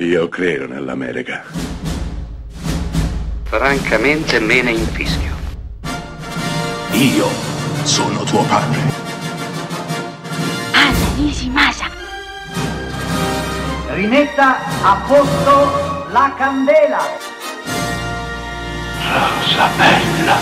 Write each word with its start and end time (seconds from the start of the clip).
Io 0.00 0.28
credo 0.28 0.68
nell'America. 0.68 1.42
Francamente 3.42 4.38
me 4.38 4.62
ne 4.62 4.70
infischio. 4.70 5.34
Io 6.92 7.26
sono 7.82 8.22
tuo 8.22 8.44
padre. 8.44 8.78
Anna 10.72 11.14
Nishimasa. 11.16 11.86
Rimetta 13.88 14.58
a 14.82 15.04
posto 15.04 16.12
la 16.12 16.32
candela. 16.38 17.00
Rosa 19.02 19.68
bella. 19.76 20.36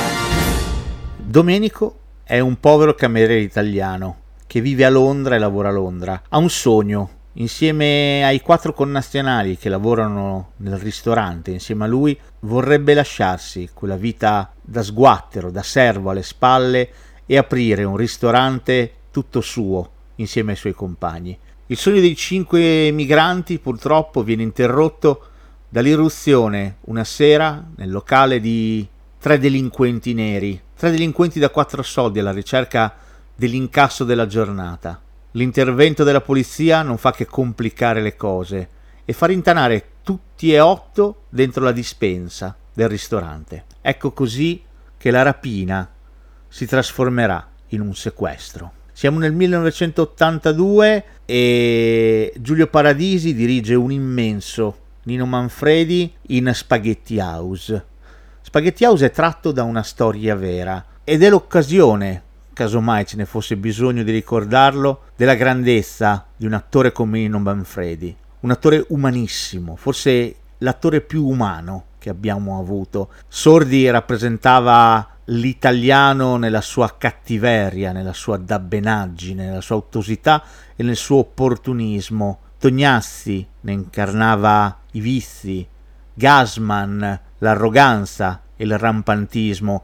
Domenico 1.17 2.01
è 2.25 2.41
un 2.41 2.61
povero 2.61 2.93
cameriere 2.93 3.41
italiano 3.41 4.17
che 4.47 4.61
vive 4.61 4.85
a 4.85 4.91
Londra 4.91 5.35
e 5.35 5.39
lavora 5.39 5.71
a 5.71 5.73
Londra. 5.73 6.25
Ha 6.29 6.37
un 6.37 6.51
sogno, 6.51 7.11
insieme 7.39 8.25
ai 8.25 8.41
quattro 8.41 8.73
connazionali 8.73 9.57
che 9.57 9.69
lavorano 9.69 10.53
nel 10.59 10.79
ristorante 10.79 11.51
insieme 11.51 11.85
a 11.85 11.89
lui, 11.89 12.19
vorrebbe 12.41 12.95
lasciarsi 12.95 13.71
quella 13.73 13.97
vita 13.97 14.53
da 14.61 14.83
sguattero, 14.83 15.51
da 15.51 15.63
servo 15.63 16.11
alle 16.11 16.23
spalle 16.23 16.89
e 17.27 17.37
aprire 17.37 17.85
un 17.85 17.97
ristorante 17.97 18.93
tutto 19.11 19.41
suo 19.41 19.91
insieme 20.17 20.53
ai 20.53 20.57
suoi 20.57 20.75
compagni. 20.75 21.37
Il 21.67 21.77
sogno 21.77 22.01
dei 22.01 22.15
cinque 22.15 22.91
migranti 22.93 23.59
purtroppo 23.59 24.23
viene 24.23 24.43
interrotto 24.43 25.27
dall'irruzione 25.69 26.77
una 26.83 27.05
sera 27.05 27.65
nel 27.77 27.91
locale 27.91 28.41
di 28.41 28.87
tre 29.19 29.39
delinquenti 29.39 30.15
neri, 30.15 30.61
tre 30.77 30.91
delinquenti 30.91 31.41
da 31.41 31.51
quattro 31.51 31.83
soldi 31.83 32.21
alla 32.21 32.33
ricerca 32.33 32.95
dell'incasso 33.35 34.05
della 34.05 34.27
giornata. 34.27 35.01
L'intervento 35.37 36.03
della 36.03 36.23
polizia 36.23 36.81
non 36.81 36.97
fa 36.97 37.13
che 37.13 37.27
complicare 37.27 38.01
le 38.01 38.17
cose 38.17 38.69
e 39.05 39.13
far 39.13 39.31
intanare 39.31 39.85
tutti 40.03 40.51
e 40.51 40.61
otto 40.61 41.25
dentro 41.29 41.63
la 41.63 41.73
dispensa 41.73 42.57
del 42.73 42.89
ristorante. 42.89 43.67
Ecco 43.83 44.13
così 44.13 44.63
che 44.97 45.11
la 45.11 45.21
rapina 45.21 45.91
si 46.49 46.65
trasformerà 46.65 47.47
in 47.69 47.83
un 47.83 47.95
sequestro. 47.95 48.73
Siamo 48.93 49.19
nel 49.19 49.35
1982 49.35 51.05
e 51.27 52.33
Giulio 52.39 52.69
Paradisi 52.69 53.35
dirige 53.35 53.75
un 53.75 53.93
immenso 53.93 54.79
Nino 55.03 55.27
Manfredi 55.27 56.15
in 56.29 56.51
Spaghetti 56.55 57.19
House. 57.19 57.85
Spaghetti 58.41 58.87
House 58.87 59.05
è 59.05 59.11
tratto 59.11 59.53
da 59.53 59.65
una 59.65 59.83
storia 59.83 60.35
vera 60.35 60.83
ed 61.05 61.23
è 61.23 61.29
l'occasione, 61.29 62.23
casomai 62.57 63.05
ce 63.05 63.17
ne 63.17 63.27
fosse 63.27 63.55
bisogno 63.59 64.03
di 64.03 64.11
ricordarlo, 64.11 65.03
della 65.15 65.35
grandezza 65.35 66.25
di 66.35 66.47
un 66.47 66.55
attore 66.55 66.91
come 66.91 67.19
Nino 67.19 67.39
Manfredi. 67.39 68.17
Un 68.41 68.51
attore 68.51 68.83
umanissimo, 68.89 69.77
forse 69.77 70.37
l'attore 70.59 71.03
più 71.03 71.27
umano 71.27 71.85
che 71.99 72.09
abbiamo 72.09 72.59
avuto. 72.59 73.11
Sordi 73.29 73.91
rappresentava 73.91 75.07
l'italiano 75.25 76.39
nella 76.39 76.63
sua 76.63 76.95
cattiveria, 76.97 77.93
nella 77.93 78.15
sua 78.15 78.39
dabbenaggine, 78.39 79.45
nella 79.45 79.61
sua 79.61 79.77
ottusità 79.77 80.43
e 80.75 80.83
nel 80.83 80.97
suo 80.97 81.19
opportunismo. 81.19 82.39
Tognazzi 82.59 83.47
ne 83.61 83.73
incarnava 83.73 84.79
i 84.93 85.01
vizi, 85.01 85.69
Gasman 86.15 87.21
l'arroganza 87.37 88.41
e 88.57 88.65
il 88.65 88.79
rampantismo. 88.79 89.83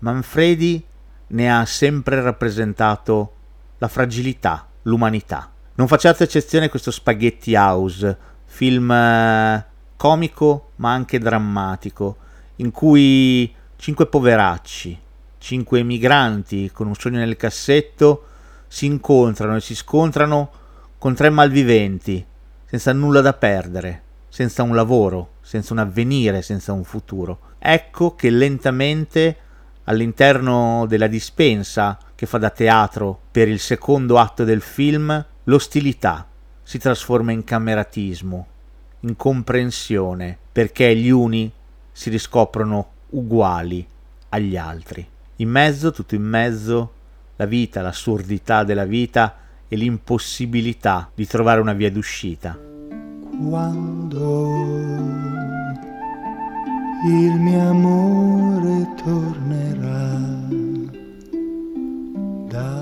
Manfredi 0.00 0.84
ne 1.28 1.52
ha 1.52 1.64
sempre 1.64 2.20
rappresentato 2.20 3.32
la 3.78 3.88
fragilità, 3.88 4.66
l'umanità. 4.82 5.50
Non 5.74 5.88
facciate 5.88 6.24
eccezione 6.24 6.66
a 6.66 6.70
questo 6.70 6.90
Spaghetti 6.90 7.54
House, 7.54 8.16
film 8.44 8.90
eh, 8.90 9.66
comico 9.96 10.70
ma 10.76 10.92
anche 10.92 11.18
drammatico, 11.18 12.16
in 12.56 12.70
cui 12.70 13.52
cinque 13.76 14.06
poveracci, 14.06 14.98
cinque 15.38 15.80
emigranti 15.80 16.70
con 16.72 16.86
un 16.86 16.94
sogno 16.94 17.18
nel 17.18 17.36
cassetto 17.36 18.26
si 18.68 18.86
incontrano 18.86 19.56
e 19.56 19.60
si 19.60 19.74
scontrano 19.74 20.50
con 20.98 21.14
tre 21.14 21.30
malviventi, 21.30 22.24
senza 22.64 22.92
nulla 22.92 23.20
da 23.20 23.32
perdere, 23.32 24.02
senza 24.28 24.62
un 24.62 24.74
lavoro, 24.74 25.34
senza 25.42 25.72
un 25.72 25.80
avvenire, 25.80 26.42
senza 26.42 26.72
un 26.72 26.84
futuro. 26.84 27.38
Ecco 27.58 28.14
che 28.14 28.30
lentamente 28.30 29.36
all'interno 29.84 30.86
della 30.86 31.06
dispensa 31.06 31.98
che 32.14 32.26
fa 32.26 32.38
da 32.38 32.50
teatro 32.50 33.18
per 33.30 33.48
il 33.48 33.58
secondo 33.58 34.18
atto 34.18 34.44
del 34.44 34.60
film, 34.60 35.24
l'ostilità 35.44 36.26
si 36.62 36.78
trasforma 36.78 37.32
in 37.32 37.44
cameratismo, 37.44 38.46
in 39.00 39.16
comprensione, 39.16 40.38
perché 40.50 40.96
gli 40.96 41.10
uni 41.10 41.52
si 41.92 42.10
riscoprono 42.10 42.90
uguali 43.10 43.86
agli 44.30 44.56
altri. 44.56 45.06
In 45.36 45.50
mezzo, 45.50 45.92
tutto 45.92 46.14
in 46.14 46.22
mezzo, 46.22 46.92
la 47.36 47.44
vita, 47.44 47.82
l'assurdità 47.82 48.64
della 48.64 48.86
vita 48.86 49.36
e 49.68 49.76
l'impossibilità 49.76 51.10
di 51.14 51.26
trovare 51.26 51.60
una 51.60 51.72
via 51.72 51.90
d'uscita. 51.90 52.58
Quando 53.48 55.33
il 57.06 57.38
mio 57.38 57.68
amore 57.68 58.88
tornerà 59.04 60.18
da 62.48 62.72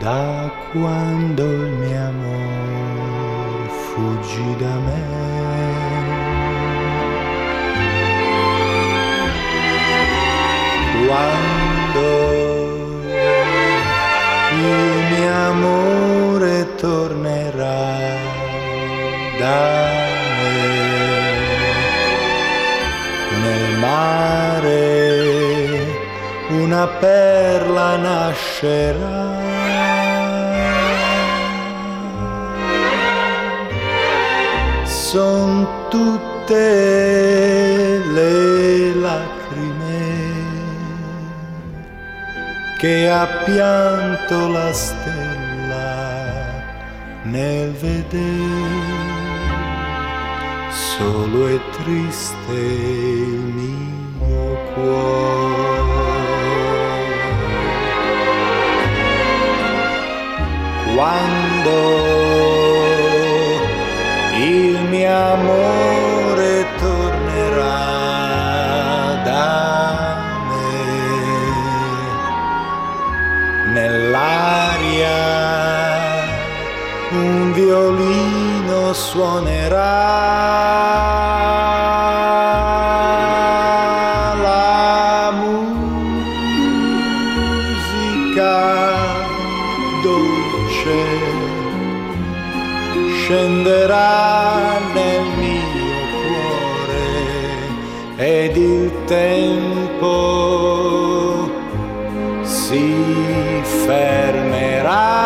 da 0.00 0.50
quando 0.72 1.44
il 1.44 1.70
mio 1.78 2.06
amore 2.08 3.68
fuggi 3.68 4.56
da 4.58 4.74
me. 4.86 5.24
Quando 11.06 12.08
il 14.50 15.04
mio 15.10 15.34
amore 15.50 16.74
tornerà 16.74 17.94
da 19.38 19.84
me 20.36 20.58
nel 23.40 23.78
mare 23.78 24.84
una 26.48 26.86
perla 26.86 27.96
nascerà 27.96 29.65
son 35.16 35.66
tutte 35.88 36.66
le 38.16 38.94
lacrime 39.06 40.04
che 42.78 43.08
ha 43.08 43.26
pianto 43.46 44.48
la 44.48 44.70
stella 44.74 45.94
nel 47.22 47.72
vedere 47.72 48.84
solo 50.70 51.48
e 51.48 51.60
triste 51.78 53.25
il 64.38 64.80
mio 64.90 65.32
amore 65.32 66.66
tornerà 66.78 67.84
da 69.24 70.16
me. 70.48 70.72
Nell'aria 73.72 75.14
un 77.12 77.52
violino 77.52 78.92
suonerà. 78.92 80.04
La 84.42 85.32
musica 85.32 86.14
dolce 90.02 90.98
scenderà 93.18 94.25
ed 98.16 98.56
il 98.56 98.90
tempo 99.04 100.10
si 102.42 102.94
fermerà. 103.84 105.24